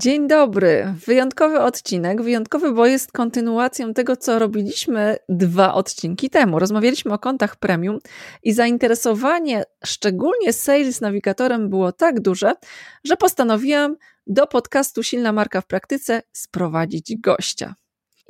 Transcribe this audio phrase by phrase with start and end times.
[0.00, 0.94] Dzień dobry.
[1.06, 2.22] Wyjątkowy odcinek.
[2.22, 6.58] Wyjątkowy, bo jest kontynuacją tego, co robiliśmy dwa odcinki temu.
[6.58, 7.98] Rozmawialiśmy o kontach premium
[8.42, 12.52] i zainteresowanie szczególnie Sales Navigatorem było tak duże,
[13.04, 17.74] że postanowiłam do podcastu Silna Marka w Praktyce sprowadzić gościa.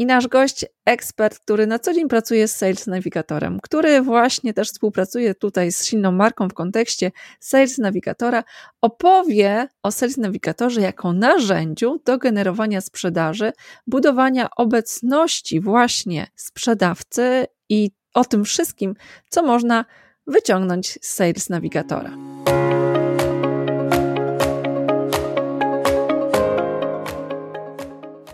[0.00, 4.68] I nasz gość, ekspert, który na co dzień pracuje z Sales Navigatorem, który właśnie też
[4.68, 7.10] współpracuje tutaj z silną marką w kontekście
[7.40, 8.44] Sales Navigatora,
[8.80, 13.52] opowie o Sales Navigatorze jako narzędziu do generowania sprzedaży,
[13.86, 18.94] budowania obecności właśnie sprzedawcy i o tym wszystkim,
[19.28, 19.84] co można
[20.26, 22.10] wyciągnąć z Sales Navigatora.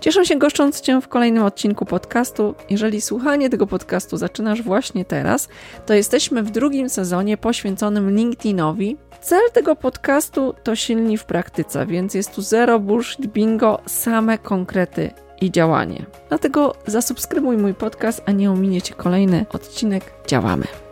[0.07, 2.55] Cieszę się goszcząc Cię w kolejnym odcinku podcastu.
[2.71, 5.49] Jeżeli słuchanie tego podcastu zaczynasz właśnie teraz,
[5.87, 8.97] to jesteśmy w drugim sezonie poświęconym LinkedInowi.
[9.21, 15.11] Cel tego podcastu to silni w praktyce, więc jest tu zero bullshit, bingo, same konkrety
[15.41, 16.07] i działanie.
[16.29, 20.05] Dlatego zasubskrybuj mój podcast, a nie ominie Cię kolejny odcinek.
[20.27, 20.86] Działamy.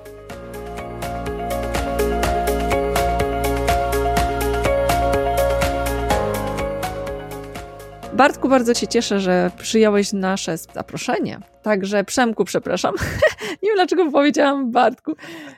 [8.15, 11.41] Bartku, bardzo się cieszę, że przyjąłeś nasze zaproszenie.
[11.62, 12.95] Także Przemku, przepraszam.
[13.62, 15.12] Nie wiem, dlaczego powiedziałam Bartku.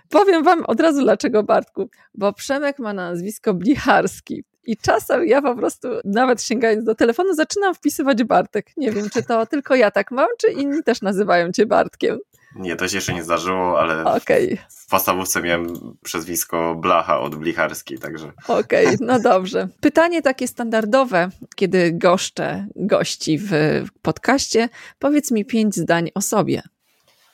[0.09, 1.89] Powiem wam od razu, dlaczego Bartku.
[2.15, 4.45] Bo Przemek ma nazwisko Blicharski.
[4.67, 8.67] I czasem ja po prostu, nawet sięgając do telefonu, zaczynam wpisywać Bartek.
[8.77, 12.19] Nie wiem, czy to tylko ja tak mam, czy inni też nazywają cię Bartkiem.
[12.59, 14.59] Nie, to się jeszcze nie zdarzyło, ale okay.
[14.69, 18.33] w podstawówce miałem przezwisko Blacha od Blicharski, także...
[18.49, 19.69] Okej, okay, no dobrze.
[19.81, 23.51] Pytanie takie standardowe, kiedy goszczę gości w
[24.03, 24.69] podcaście.
[24.99, 26.63] Powiedz mi pięć zdań o sobie.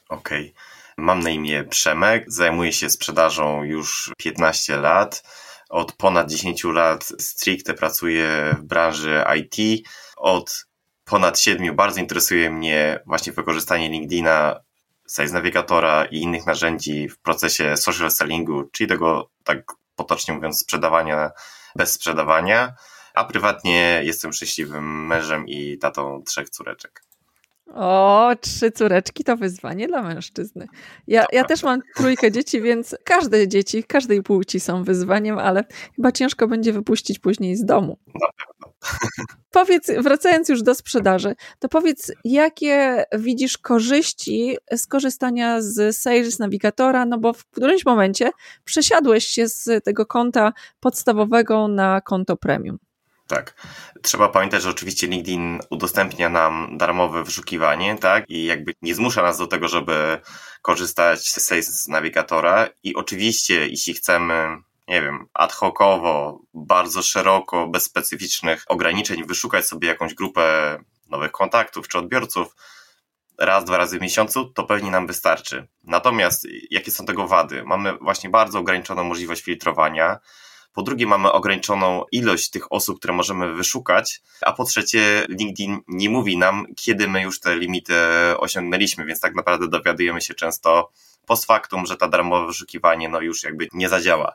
[0.09, 0.50] Okej.
[0.50, 0.73] Okay.
[0.97, 5.23] Mam na imię Przemek, zajmuję się sprzedażą już 15 lat.
[5.69, 9.87] Od ponad 10 lat stricte pracuję w branży IT.
[10.17, 10.67] Od
[11.05, 14.61] ponad 7 bardzo interesuje mnie właśnie wykorzystanie LinkedIna
[15.12, 21.31] Sales Navigatora i innych narzędzi w procesie social sellingu, czyli tego, tak potocznie mówiąc, sprzedawania
[21.76, 22.75] bez sprzedawania,
[23.14, 27.03] a prywatnie jestem szczęśliwym mężem i tatą trzech córeczek.
[27.75, 30.66] O, trzy córeczki to wyzwanie dla mężczyzny.
[31.06, 35.65] Ja, ja też mam trójkę dzieci, więc każde dzieci, każdej płci są wyzwaniem, ale
[35.97, 37.99] chyba ciężko będzie wypuścić później z domu.
[39.50, 47.06] Powiedz, wracając już do sprzedaży, to powiedz, jakie widzisz korzyści z korzystania z Sales Navigatora,
[47.06, 48.31] no bo w którymś momencie
[48.65, 52.78] przesiadłeś się z tego konta podstawowego na konto premium.
[53.32, 53.54] Tak.
[54.03, 58.31] Trzeba pamiętać, że oczywiście LinkedIn udostępnia nam darmowe wyszukiwanie, tak?
[58.31, 60.20] I jakby nie zmusza nas do tego, żeby
[60.62, 62.69] korzystać z Sales Navigatora.
[62.82, 64.56] I oczywiście, jeśli chcemy
[64.88, 70.78] nie wiem, ad hocowo, bardzo szeroko, bez specyficznych ograniczeń, wyszukać sobie jakąś grupę
[71.09, 72.56] nowych kontaktów czy odbiorców
[73.38, 75.69] raz, dwa razy w miesiącu, to pewnie nam wystarczy.
[75.84, 77.64] Natomiast jakie są tego wady?
[77.64, 80.19] Mamy właśnie bardzo ograniczoną możliwość filtrowania.
[80.72, 86.10] Po drugie, mamy ograniczoną ilość tych osób, które możemy wyszukać, a po trzecie, LinkedIn nie
[86.10, 87.94] mówi nam, kiedy my już te limity
[88.38, 90.91] osiągnęliśmy, więc tak naprawdę dowiadujemy się często
[91.27, 94.32] post factum, że ta darmowe wyszukiwanie no już jakby nie zadziała.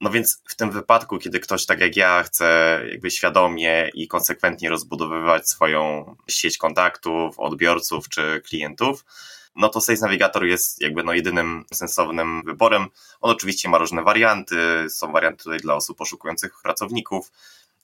[0.00, 4.70] No więc w tym wypadku, kiedy ktoś tak jak ja chce jakby świadomie i konsekwentnie
[4.70, 9.04] rozbudowywać swoją sieć kontaktów, odbiorców czy klientów,
[9.56, 12.86] no to Sales Navigator jest jakby no jedynym sensownym wyborem.
[13.20, 14.56] On oczywiście ma różne warianty,
[14.88, 17.32] są warianty tutaj dla osób poszukujących pracowników,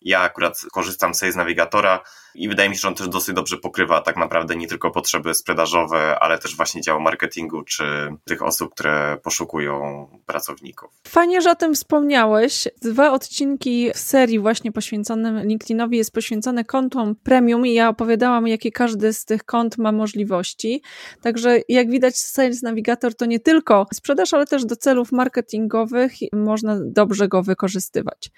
[0.04, 2.02] ja akurat korzystam z Sales Navigatora
[2.34, 5.34] i wydaje mi się, że on też dosyć dobrze pokrywa tak naprawdę nie tylko potrzeby
[5.34, 7.84] sprzedażowe, ale też właśnie dział marketingu czy
[8.24, 10.90] tych osób, które poszukują pracowników.
[11.08, 12.68] Fajnie, że o tym wspomniałeś.
[12.82, 18.72] Dwa odcinki w serii właśnie poświęconym LinkedInowi jest poświęcone kontom premium i ja opowiadałam, jakie
[18.72, 20.82] każdy z tych kont ma możliwości.
[21.22, 26.76] Także jak widać Sales Navigator to nie tylko sprzedaż, ale też do celów marketingowych można
[26.80, 28.30] dobrze go wykorzystywać.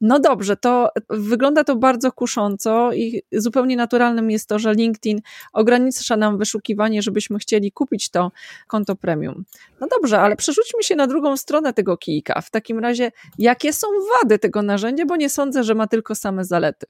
[0.00, 5.20] No dobrze, to wygląda to bardzo kusząco i zupełnie naturalnym jest to, że LinkedIn
[5.52, 8.32] ogranicza nam wyszukiwanie, żebyśmy chcieli kupić to
[8.66, 9.44] konto premium.
[9.80, 12.40] No dobrze, ale przerzućmy się na drugą stronę tego kijka.
[12.40, 16.44] W takim razie, jakie są wady tego narzędzia, bo nie sądzę, że ma tylko same
[16.44, 16.86] zalety.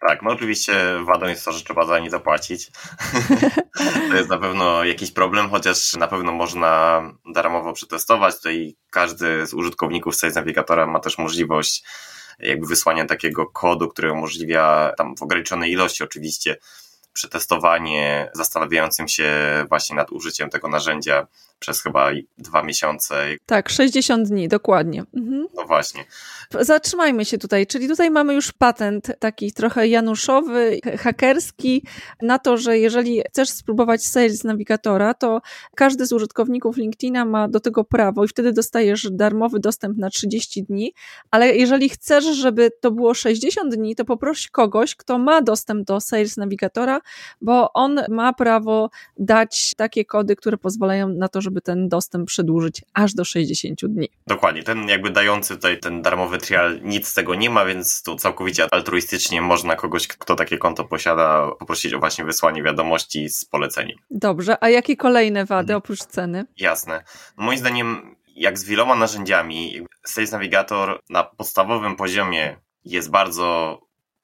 [0.00, 2.70] Tak, no oczywiście wadą jest to, że trzeba za nie zapłacić.
[4.10, 7.02] to jest na pewno jakiś problem, chociaż na pewno można
[7.34, 8.36] darmowo przetestować.
[8.36, 11.84] Tutaj każdy z użytkowników Sales Navigatora ma też możliwość
[12.38, 16.56] jakby wysłania takiego kodu, który umożliwia tam w ograniczonej ilości oczywiście
[17.12, 19.30] przetestowanie zastanawiającym się
[19.68, 21.26] właśnie nad użyciem tego narzędzia
[21.58, 23.14] przez chyba dwa miesiące.
[23.46, 25.04] Tak, 60 dni, dokładnie.
[25.16, 25.46] Mhm.
[25.54, 26.04] No właśnie.
[26.60, 31.82] Zatrzymajmy się tutaj, czyli tutaj mamy już patent taki trochę januszowy, hakerski,
[32.22, 35.40] na to, że jeżeli chcesz spróbować Sales Navigatora, to
[35.76, 40.62] każdy z użytkowników LinkedIna ma do tego prawo i wtedy dostajesz darmowy dostęp na 30
[40.62, 40.92] dni,
[41.30, 46.00] ale jeżeli chcesz, żeby to było 60 dni, to poproś kogoś, kto ma dostęp do
[46.00, 47.00] Sales Navigatora,
[47.40, 52.82] bo on ma prawo dać takie kody, które pozwalają na to, żeby ten dostęp przedłużyć
[52.94, 54.08] aż do 60 dni.
[54.26, 58.16] Dokładnie, ten jakby dający tutaj ten darmowy trial nic z tego nie ma, więc tu
[58.16, 63.98] całkowicie altruistycznie można kogoś, kto takie konto posiada, poprosić o właśnie wysłanie wiadomości z poleceniem.
[64.10, 65.78] Dobrze, a jakie kolejne wady mhm.
[65.78, 66.46] oprócz ceny?
[66.56, 67.04] Jasne.
[67.36, 73.80] Moim zdaniem jak z wieloma narzędziami, Sales Navigator na podstawowym poziomie jest bardzo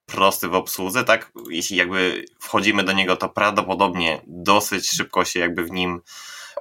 [0.07, 1.33] prosty w obsłudze, tak?
[1.51, 6.01] Jeśli jakby wchodzimy do niego, to prawdopodobnie dosyć szybko się jakby w nim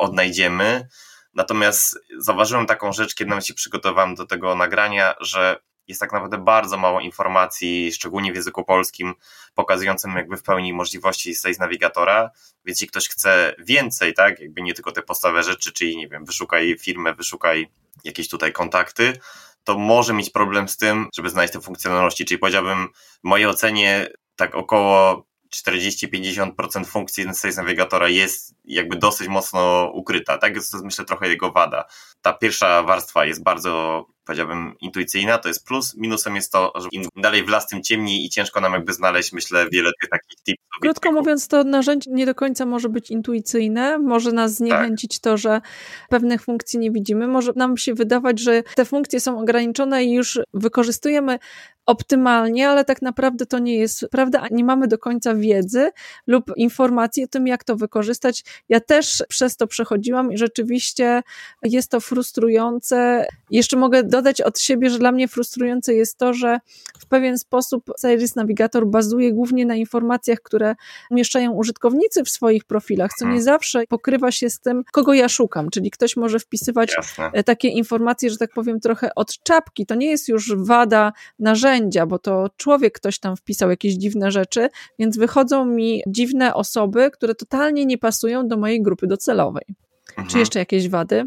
[0.01, 0.87] odnajdziemy.
[1.33, 6.37] Natomiast zauważyłem taką rzecz, kiedy nawet się przygotowałem do tego nagrania, że jest tak naprawdę
[6.37, 9.13] bardzo mało informacji, szczególnie w języku polskim,
[9.53, 12.29] pokazującym jakby w pełni możliwości Sales Navigatora,
[12.65, 16.25] więc jeśli ktoś chce więcej, tak, jakby nie tylko te podstawowe rzeczy, czyli nie wiem,
[16.25, 17.67] wyszukaj firmę, wyszukaj
[18.03, 19.19] jakieś tutaj kontakty,
[19.63, 22.25] to może mieć problem z tym, żeby znaleźć te funkcjonalności.
[22.25, 22.87] Czyli powiedziałbym,
[23.23, 25.25] w mojej ocenie tak około
[25.55, 30.37] 40-50% funkcji Sales Navigatora jest jakby dosyć mocno ukryta.
[30.37, 31.85] Tak jest to myślę trochę jego wada.
[32.21, 35.95] Ta pierwsza warstwa jest bardzo powiedziałbym, intuicyjna, to jest plus.
[35.97, 39.33] Minusem jest to, że im dalej w las, tym ciemniej i ciężko nam jakby znaleźć,
[39.33, 40.65] myślę, wiele tych takich tipów.
[40.81, 45.31] Krótko mówiąc, to narzędzie nie do końca może być intuicyjne, może nas zniechęcić tak.
[45.31, 45.61] to, że
[46.09, 50.39] pewnych funkcji nie widzimy, może nam się wydawać, że te funkcje są ograniczone i już
[50.53, 51.39] wykorzystujemy
[51.85, 55.89] optymalnie, ale tak naprawdę to nie jest prawda, nie mamy do końca wiedzy
[56.27, 58.43] lub informacji o tym, jak to wykorzystać.
[58.69, 61.21] Ja też przez to przechodziłam i rzeczywiście
[61.63, 63.27] jest to frustrujące.
[63.49, 66.59] Jeszcze mogę dodać od siebie, że dla mnie frustrujące jest to, że
[66.99, 70.75] w pewien sposób Sales Navigator bazuje głównie na informacjach, które
[71.11, 73.43] umieszczają użytkownicy w swoich profilach, co nie mhm.
[73.43, 77.43] zawsze pokrywa się z tym, kogo ja szukam, czyli ktoś może wpisywać Jasne.
[77.43, 79.85] takie informacje, że tak powiem, trochę od czapki.
[79.85, 84.69] To nie jest już wada narzędzia, bo to człowiek ktoś tam wpisał jakieś dziwne rzeczy,
[84.99, 89.65] więc wychodzą mi dziwne osoby, które totalnie nie pasują do mojej grupy docelowej.
[90.09, 90.27] Mhm.
[90.27, 91.25] Czy jeszcze jakieś wady?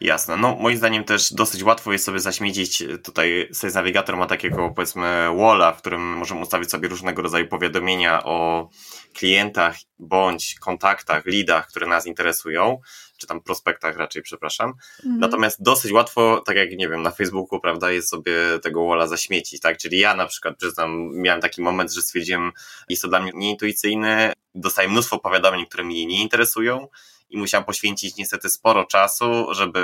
[0.00, 0.36] Jasne.
[0.36, 2.82] No, moim zdaniem też dosyć łatwo jest sobie zaśmiecić.
[3.04, 8.24] Tutaj Sales Navigator ma takiego, powiedzmy, walla, w którym możemy ustawić sobie różnego rodzaju powiadomienia
[8.24, 8.68] o
[9.14, 12.80] klientach bądź kontaktach, leadach, które nas interesują,
[13.18, 14.72] czy tam prospektach raczej, przepraszam.
[15.04, 15.20] Mhm.
[15.20, 19.60] Natomiast dosyć łatwo, tak jak nie wiem, na Facebooku, prawda, jest sobie tego walla zaśmiecić,
[19.60, 19.78] tak?
[19.78, 22.52] Czyli ja na przykład, przyznam, miałem taki moment, że stwierdziłem,
[22.88, 26.88] jest to dla mnie nieintuicyjne, dostaję mnóstwo powiadomień, które mnie nie interesują
[27.30, 29.80] i musiałem poświęcić niestety sporo czasu, żeby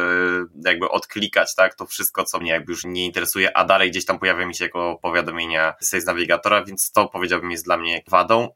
[0.65, 4.19] jakby odklikać tak, to wszystko, co mnie jakby już nie interesuje, a dalej gdzieś tam
[4.19, 8.49] pojawia mi się jako powiadomienia z Sales Navigatora, więc to powiedziałbym jest dla mnie wadą.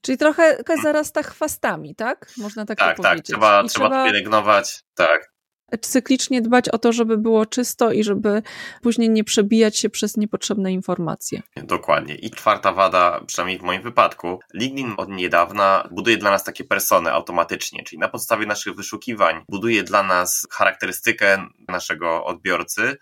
[0.00, 2.32] Czyli trochę zarasta chwastami, tak?
[2.36, 3.16] Można tak, tak tak, powiedzieć.
[3.16, 5.37] Tak, trzeba, trzeba, trzeba pielęgnować, tak
[5.76, 8.42] cyklicznie dbać o to, żeby było czysto i żeby
[8.82, 11.42] później nie przebijać się przez niepotrzebne informacje.
[11.56, 12.14] Dokładnie.
[12.14, 17.12] I czwarta wada, przynajmniej w moim wypadku, LinkedIn od niedawna buduje dla nas takie persony
[17.12, 22.96] automatycznie, czyli na podstawie naszych wyszukiwań buduje dla nas charakterystykę naszego odbiorcy,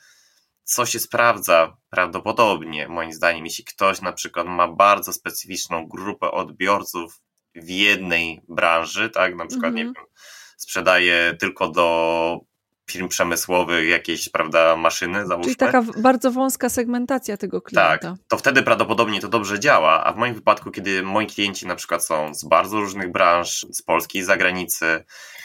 [0.64, 7.20] co się sprawdza prawdopodobnie, moim zdaniem, jeśli ktoś na przykład ma bardzo specyficzną grupę odbiorców
[7.54, 9.94] w jednej branży, tak, na przykład, nie wiem,
[10.56, 12.40] sprzedaje tylko do
[12.90, 15.45] firm przemysłowych, jakieś, prawda, maszyny, załóżmy.
[15.45, 17.99] Czyli taka bardzo wąska segmentacja tego klienta.
[17.99, 21.76] Tak, to wtedy prawdopodobnie to dobrze działa, a w moim wypadku, kiedy moi klienci na
[21.76, 25.05] przykład są z bardzo różnych branż, z Polski i zagranicy,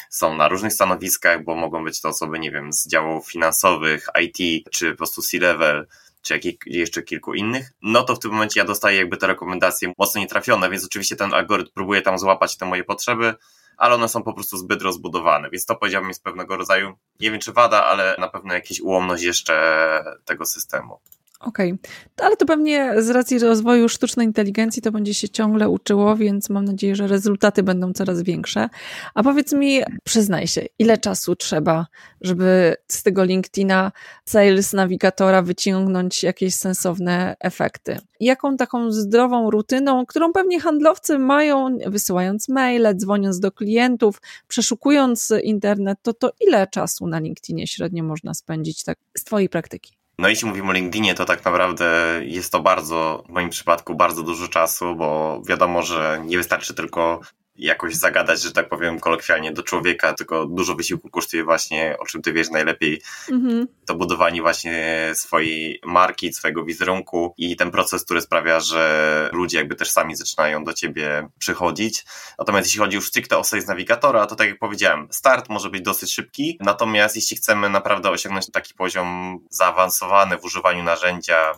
[0.09, 4.69] są na różnych stanowiskach, bo mogą być to osoby, nie wiem, z działów finansowych, IT,
[4.71, 5.87] czy po prostu C-level,
[6.21, 9.93] czy jakich, jeszcze kilku innych, no to w tym momencie ja dostaję jakby te rekomendacje
[9.97, 13.33] mocno nietrafione, więc oczywiście ten algorytm próbuje tam złapać te moje potrzeby,
[13.81, 17.39] ale one są po prostu zbyt rozbudowane, więc to powiedziałbym jest pewnego rodzaju, nie wiem
[17.39, 20.99] czy wada, ale na pewno jakaś ułomność jeszcze tego systemu.
[21.41, 22.27] Okej, okay.
[22.27, 26.65] ale to pewnie z racji rozwoju sztucznej inteligencji to będzie się ciągle uczyło, więc mam
[26.65, 28.69] nadzieję, że rezultaty będą coraz większe.
[29.15, 31.87] A powiedz mi, przyznaj się, ile czasu trzeba,
[32.21, 33.91] żeby z tego LinkedIna
[34.25, 37.97] Sales Navigatora wyciągnąć jakieś sensowne efekty?
[38.19, 45.99] Jaką taką zdrową rutyną, którą pewnie handlowcy mają, wysyłając maile, dzwoniąc do klientów, przeszukując internet,
[46.01, 50.00] to to ile czasu na LinkedInie średnio można spędzić tak z Twojej praktyki?
[50.21, 51.85] No jeśli mówimy o LinkedInie, to tak naprawdę
[52.23, 57.19] jest to bardzo, w moim przypadku, bardzo dużo czasu, bo wiadomo, że nie wystarczy tylko
[57.55, 62.21] jakoś zagadać, że tak powiem kolokwialnie do człowieka, tylko dużo wysiłku kosztuje właśnie, o czym
[62.21, 63.67] ty wiesz najlepiej, mhm.
[63.85, 69.75] to budowanie właśnie swojej marki, swojego wizerunku i ten proces, który sprawia, że ludzie jakby
[69.75, 72.05] też sami zaczynają do ciebie przychodzić.
[72.39, 75.81] Natomiast jeśli chodzi już stricte o sales nawigatora, to tak jak powiedziałem, start może być
[75.81, 81.53] dosyć szybki, natomiast jeśli chcemy naprawdę osiągnąć taki poziom zaawansowany w używaniu narzędzia,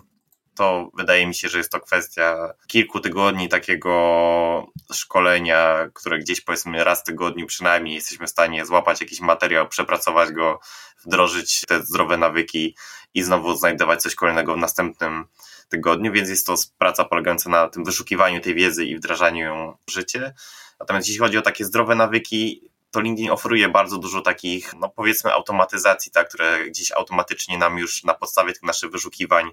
[0.56, 6.84] to wydaje mi się, że jest to kwestia kilku tygodni takiego szkolenia, które gdzieś powiedzmy
[6.84, 10.60] raz w tygodniu przynajmniej jesteśmy w stanie złapać jakiś materiał, przepracować go,
[11.06, 12.76] wdrożyć te zdrowe nawyki
[13.14, 15.26] i znowu znajdować coś kolejnego w następnym
[15.70, 19.92] tygodniu, więc jest to praca polegająca na tym wyszukiwaniu tej wiedzy i wdrażaniu ją w
[19.92, 20.34] życie.
[20.80, 25.34] Natomiast jeśli chodzi o takie zdrowe nawyki, to LinkedIn oferuje bardzo dużo takich, no powiedzmy,
[25.34, 29.52] automatyzacji, tak, które gdzieś automatycznie nam już na podstawie tych naszych wyszukiwań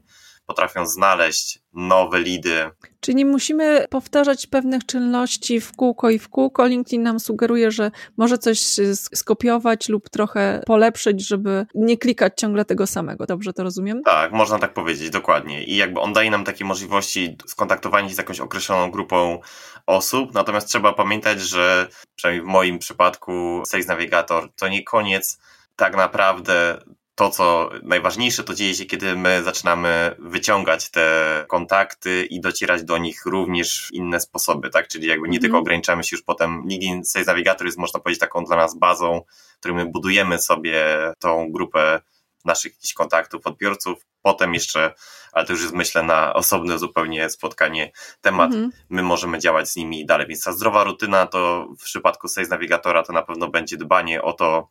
[0.51, 2.71] potrafią znaleźć nowe lidy.
[3.01, 6.67] Czyli musimy powtarzać pewnych czynności w kółko i w kółko.
[6.67, 8.61] LinkedIn nam sugeruje, że może coś
[8.95, 13.27] skopiować lub trochę polepszyć, żeby nie klikać ciągle tego samego.
[13.27, 14.03] Dobrze to rozumiem?
[14.03, 15.65] Tak, można tak powiedzieć, dokładnie.
[15.65, 19.41] I jakby on daje nam takie możliwości skontaktowania się z jakąś określoną grupą
[19.87, 25.39] osób, natomiast trzeba pamiętać, że przynajmniej w moim przypadku Sales Navigator to nie koniec
[25.77, 26.79] tak naprawdę
[27.21, 32.99] to, co najważniejsze, to dzieje się, kiedy my zaczynamy wyciągać te kontakty i docierać do
[32.99, 34.89] nich również w inne sposoby, tak?
[34.89, 35.43] Czyli jakby nie mm.
[35.43, 39.23] tylko ograniczamy się już potem, LinkedIn Sales Navigator jest, można powiedzieć, taką dla nas bazą,
[39.57, 40.85] w której my budujemy sobie
[41.19, 42.01] tą grupę
[42.45, 44.07] naszych jakichś kontaktów, odbiorców.
[44.23, 44.95] Potem jeszcze,
[45.33, 48.71] ale to już jest myślę na osobne zupełnie spotkanie, temat, mm.
[48.91, 50.27] my możemy działać z nimi dalej.
[50.27, 54.33] Więc ta zdrowa rutyna to w przypadku Sales Navigatora to na pewno będzie dbanie o
[54.33, 54.69] to,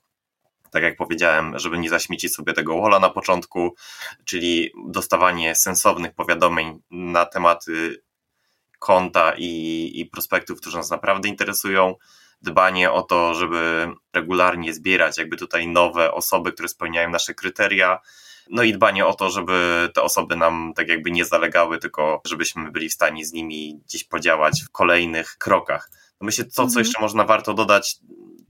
[0.71, 3.75] tak jak powiedziałem, żeby nie zaśmiecić sobie tego walla na początku,
[4.25, 8.03] czyli dostawanie sensownych powiadomień na tematy
[8.79, 11.95] konta i, i prospektów, którzy nas naprawdę interesują,
[12.41, 17.99] dbanie o to, żeby regularnie zbierać jakby tutaj nowe osoby, które spełniają nasze kryteria,
[18.49, 22.71] no i dbanie o to, żeby te osoby nam tak jakby nie zalegały, tylko żebyśmy
[22.71, 25.89] byli w stanie z nimi gdzieś podziałać w kolejnych krokach.
[26.21, 26.85] Myślę, to, co mhm.
[26.85, 27.97] jeszcze można warto dodać,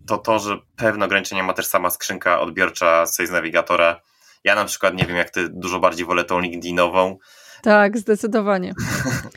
[0.10, 4.02] to to, że pewne ograniczenia ma też sama skrzynka odbiorcza Sales Navigatora.
[4.44, 7.18] Ja na przykład nie wiem, jak ty dużo bardziej wolę tą LinkedInową,
[7.64, 8.74] tak, zdecydowanie.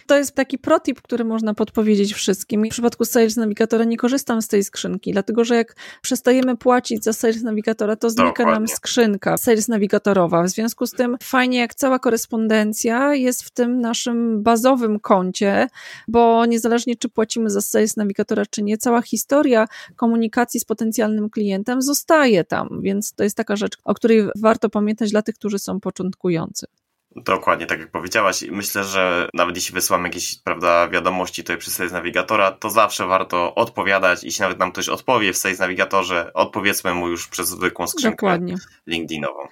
[0.07, 2.65] To jest taki protip, który można podpowiedzieć wszystkim.
[2.65, 7.13] W przypadku Sales Navigatora nie korzystam z tej skrzynki, dlatego że jak przestajemy płacić za
[7.13, 8.53] Sales Navigatora, to znika Dokładnie.
[8.53, 10.43] nam skrzynka Sales Navigatorowa.
[10.43, 15.69] W związku z tym fajnie, jak cała korespondencja jest w tym naszym bazowym koncie,
[16.09, 21.83] bo niezależnie czy płacimy za Sales Navigatora, czy nie, cała historia komunikacji z potencjalnym klientem
[21.83, 25.81] zostaje tam, więc to jest taka rzecz, o której warto pamiętać dla tych, którzy są
[25.81, 26.67] początkujący.
[27.17, 28.45] Dokładnie, tak jak powiedziałaś.
[28.51, 33.55] Myślę, że nawet jeśli wysyłam jakieś prawda, wiadomości tutaj przez Sales Navigatora, to zawsze warto
[33.55, 34.25] odpowiadać.
[34.25, 38.57] Jeśli nawet nam ktoś odpowie w Sales Navigatorze, odpowiedzmy mu już przez zwykłą skrzynkę Dokładnie.
[38.87, 39.49] LinkedInową.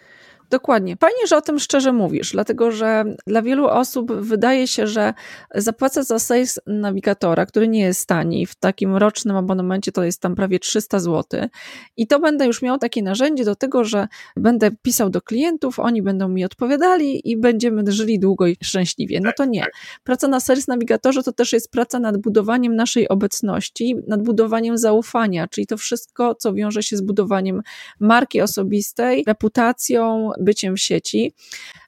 [0.50, 0.97] Dokładnie.
[0.97, 5.14] Fajnie, że o tym szczerze mówisz, dlatego że dla wielu osób wydaje się, że
[5.54, 10.35] zapłacę za sales nawigatora, który nie jest tani, w takim rocznym abonamencie to jest tam
[10.35, 11.49] prawie 300 zł
[11.97, 16.02] i to będę już miał takie narzędzie do tego, że będę pisał do klientów, oni
[16.02, 19.21] będą mi odpowiadali i będziemy żyli długo i szczęśliwie.
[19.25, 19.66] No to nie.
[20.04, 25.49] Praca na sales nawigatorze to też jest praca nad budowaniem naszej obecności, nad budowaniem zaufania,
[25.49, 27.62] czyli to wszystko, co wiąże się z budowaniem
[28.00, 31.32] marki osobistej, reputacją, byciem w sieci.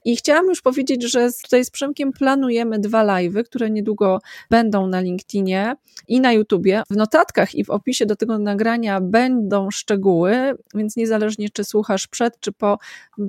[0.05, 5.01] I chciałam już powiedzieć, że tutaj z Przemkiem planujemy dwa live'y, które niedługo będą na
[5.01, 5.77] LinkedInie
[6.09, 6.83] i na YouTubie.
[6.91, 12.41] W notatkach i w opisie do tego nagrania będą szczegóły, więc niezależnie czy słuchasz przed
[12.41, 12.79] czy po,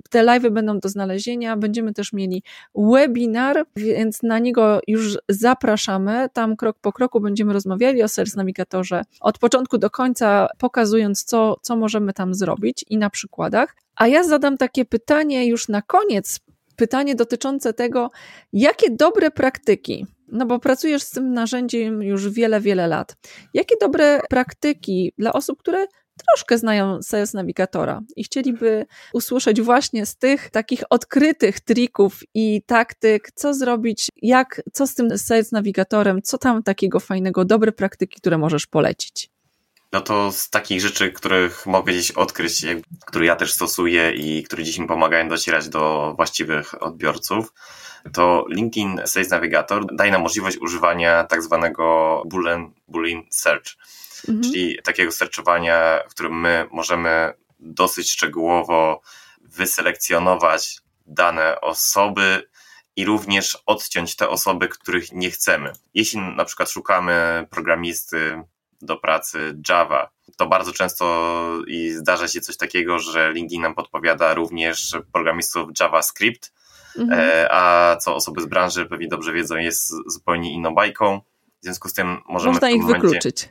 [0.09, 1.57] te live'y będą do znalezienia.
[1.57, 2.43] Będziemy też mieli
[2.75, 6.27] webinar, więc na niego już zapraszamy.
[6.33, 11.55] Tam krok po kroku będziemy rozmawiali o Sales Navigatorze od początku do końca, pokazując co,
[11.61, 13.75] co możemy tam zrobić i na przykładach.
[13.95, 16.39] A ja zadam takie pytanie już na koniec
[16.75, 18.11] pytanie dotyczące tego,
[18.53, 23.15] jakie dobre praktyki, no bo pracujesz z tym narzędziem już wiele, wiele lat,
[23.53, 25.87] jakie dobre praktyki dla osób, które
[26.27, 33.31] troszkę znają Sales Navigatora i chcieliby usłyszeć właśnie z tych takich odkrytych trików i taktyk,
[33.35, 38.37] co zrobić, jak, co z tym Sales Navigatorem, co tam takiego fajnego, dobre praktyki, które
[38.37, 39.29] możesz polecić.
[39.93, 42.65] No to z takich rzeczy, których mogę gdzieś odkryć,
[43.05, 47.53] które ja też stosuję i które dziś mi pomagają docierać do właściwych odbiorców,
[48.13, 53.65] to LinkedIn Sales Navigator daje nam możliwość używania tak zwanego Boolean, Boolean Search,
[54.27, 54.43] mhm.
[54.43, 59.01] czyli takiego searchowania, w którym my możemy dosyć szczegółowo
[59.41, 62.49] wyselekcjonować dane osoby
[62.95, 65.73] i również odciąć te osoby, których nie chcemy.
[65.93, 68.43] Jeśli na przykład szukamy programisty
[68.85, 70.09] do pracy Java.
[70.37, 71.05] To bardzo często
[71.67, 76.53] i zdarza się coś takiego, że LinkedIn nam podpowiada również programistów JavaScript,
[76.97, 77.19] mhm.
[77.19, 81.21] E, a co osoby z branży pewnie dobrze wiedzą, jest zupełnie inną bajką.
[81.61, 82.53] W związku z tym możemy.
[82.53, 83.49] Można ich momencie, wykluczyć.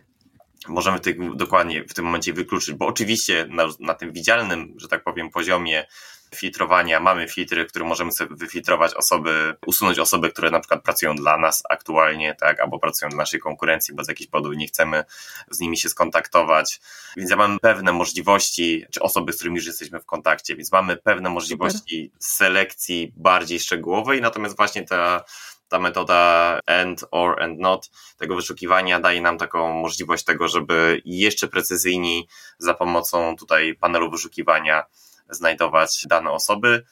[0.68, 5.04] Możemy tych dokładnie w tym momencie wykluczyć, bo oczywiście na, na tym widzialnym, że tak
[5.04, 5.86] powiem, poziomie
[6.34, 11.38] filtrowania mamy filtry, które możemy sobie wyfiltrować osoby, usunąć osoby, które na przykład pracują dla
[11.38, 15.04] nas aktualnie, tak, albo pracują dla naszej konkurencji, bo z jakichś powodów nie chcemy
[15.50, 16.80] z nimi się skontaktować.
[17.16, 20.96] Więc ja mam pewne możliwości, czy osoby, z którymi już jesteśmy w kontakcie, więc mamy
[20.96, 22.22] pewne możliwości Super.
[22.22, 25.24] selekcji bardziej szczegółowej, natomiast właśnie ta
[25.72, 31.48] ta metoda and, or, and not tego wyszukiwania daje nam taką możliwość tego, żeby jeszcze
[31.48, 34.84] precyzyjniej za pomocą tutaj panelu wyszukiwania
[35.30, 36.84] znajdować dane osoby.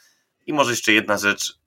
[0.46, 1.60] I może jeszcze jedna rzecz,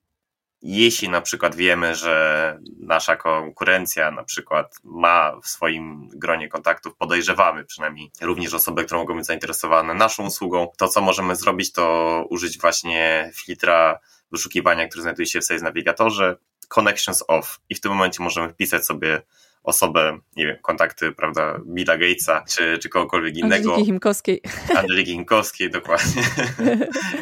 [0.62, 7.64] jeśli na przykład wiemy, że nasza konkurencja na przykład ma w swoim gronie kontaktów, podejrzewamy
[7.64, 12.58] przynajmniej również osoby, które mogą być zainteresowane naszą usługą, to co możemy zrobić, to użyć
[12.58, 13.98] właśnie filtra
[14.32, 16.36] wyszukiwania, który znajduje się w Sales Navigatorze,
[16.68, 17.60] Connections Off.
[17.68, 19.22] I w tym momencie możemy wpisać sobie
[19.64, 23.70] osobę, nie wiem, kontakty, prawda, Billa Gatesa, czy, czy kogokolwiek innego.
[23.70, 24.40] Angeliki Himkowskiej.
[24.78, 26.22] Angeliki Himkowskiej, dokładnie.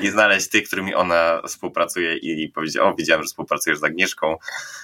[0.02, 4.36] I znaleźć tych, którymi ona współpracuje i powiedzieć, o, widziałem, że współpracujesz z Agnieszką,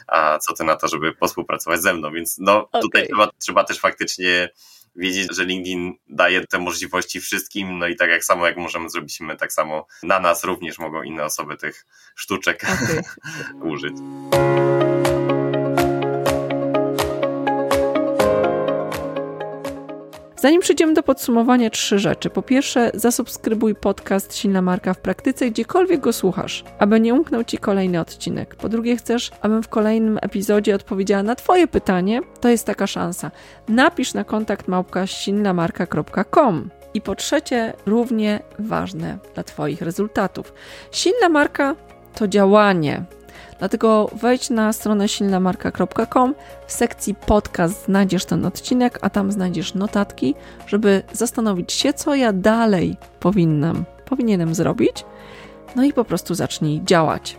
[0.07, 2.83] a co ty na to, żeby współpracować ze mną, więc no, okay.
[2.83, 4.49] tutaj trzeba, trzeba też faktycznie
[4.97, 9.21] wiedzieć, że LinkedIn daje te możliwości wszystkim, no i tak jak samo jak możemy zrobić
[9.21, 13.03] my, tak samo na nas również mogą inne osoby tych sztuczek okay.
[13.73, 13.95] użyć.
[20.41, 22.31] Zanim przejdziemy do podsumowania, trzy rzeczy.
[22.31, 27.59] Po pierwsze, zasubskrybuj podcast Silna Marka w praktyce, gdziekolwiek go słuchasz, aby nie umknął Ci
[27.59, 28.57] kolejny odcinek.
[28.57, 32.21] Po drugie, chcesz, abym w kolejnym epizodzie odpowiedziała na Twoje pytanie?
[32.41, 33.31] To jest taka szansa.
[33.69, 36.71] Napisz na kontakt małpka silnamarka.com.
[36.95, 40.53] I po trzecie, równie ważne dla Twoich rezultatów.
[40.93, 41.77] Silna marka
[42.15, 43.05] to działanie,
[43.59, 46.35] Dlatego wejdź na stronę silnamarka.com.
[46.67, 50.35] W sekcji podcast znajdziesz ten odcinek, a tam znajdziesz notatki,
[50.67, 55.05] żeby zastanowić się, co ja dalej powinnam, powinienem zrobić.
[55.77, 57.39] No i po prostu zacznij działać.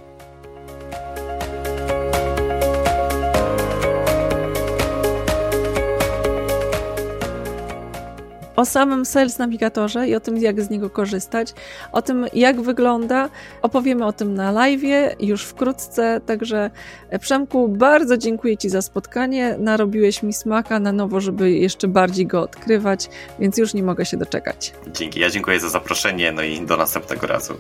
[8.59, 11.53] O samym Sales Navigatorze i o tym, jak z niego korzystać,
[11.91, 13.29] o tym, jak wygląda.
[13.61, 14.81] Opowiemy o tym na live
[15.19, 16.21] już wkrótce.
[16.25, 16.71] Także,
[17.09, 19.55] e, Przemku, bardzo dziękuję Ci za spotkanie.
[19.59, 24.17] Narobiłeś mi smaka na nowo, żeby jeszcze bardziej go odkrywać, więc już nie mogę się
[24.17, 24.73] doczekać.
[24.87, 25.19] Dzięki.
[25.19, 27.53] Ja dziękuję za zaproszenie, no i do następnego razu.